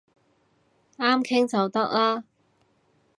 [0.97, 2.23] 啱傾就得啦